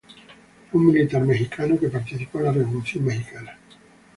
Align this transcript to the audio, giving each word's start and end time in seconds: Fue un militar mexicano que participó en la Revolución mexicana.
Fue 0.71 0.81
un 0.81 0.87
militar 0.87 1.23
mexicano 1.23 1.77
que 1.79 1.87
participó 1.87 2.39
en 2.39 2.45
la 2.45 2.51
Revolución 2.53 3.05
mexicana. 3.05 3.55